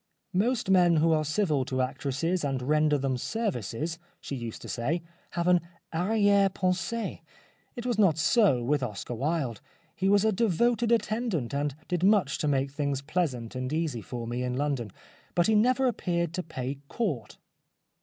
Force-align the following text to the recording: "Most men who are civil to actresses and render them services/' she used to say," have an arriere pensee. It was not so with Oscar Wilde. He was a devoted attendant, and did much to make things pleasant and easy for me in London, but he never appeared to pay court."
"Most 0.47 0.67
men 0.71 0.95
who 0.95 1.11
are 1.11 1.23
civil 1.23 1.63
to 1.65 1.83
actresses 1.83 2.43
and 2.43 2.63
render 2.63 2.97
them 2.97 3.17
services/' 3.17 3.99
she 4.19 4.35
used 4.35 4.59
to 4.63 4.67
say," 4.67 5.03
have 5.37 5.47
an 5.47 5.61
arriere 5.93 6.49
pensee. 6.49 7.21
It 7.75 7.85
was 7.85 7.99
not 7.99 8.17
so 8.17 8.63
with 8.63 8.81
Oscar 8.81 9.13
Wilde. 9.13 9.61
He 9.95 10.09
was 10.09 10.25
a 10.25 10.31
devoted 10.31 10.91
attendant, 10.91 11.53
and 11.53 11.75
did 11.87 12.01
much 12.03 12.39
to 12.39 12.47
make 12.47 12.71
things 12.71 13.03
pleasant 13.03 13.53
and 13.53 13.71
easy 13.71 14.01
for 14.01 14.25
me 14.25 14.41
in 14.43 14.57
London, 14.57 14.89
but 15.35 15.45
he 15.45 15.53
never 15.53 15.85
appeared 15.85 16.33
to 16.33 16.41
pay 16.41 16.79
court." 16.87 17.37